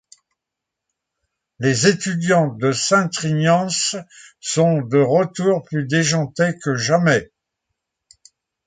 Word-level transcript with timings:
Les 1.59 1.85
étudiantes 1.85 2.57
de 2.57 2.71
St 2.71 3.11
Trinian's 3.11 3.95
sont 4.39 4.81
de 4.81 4.97
retour 4.97 5.61
plus 5.63 5.85
déjantées 5.85 6.57
que 6.63 6.73
jamais. 6.75 7.29